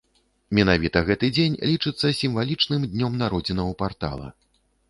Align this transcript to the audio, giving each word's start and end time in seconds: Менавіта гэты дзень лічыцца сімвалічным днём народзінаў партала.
Менавіта 0.59 1.03
гэты 1.09 1.29
дзень 1.35 1.59
лічыцца 1.71 2.13
сімвалічным 2.21 2.89
днём 2.95 3.21
народзінаў 3.25 3.69
партала. 3.83 4.27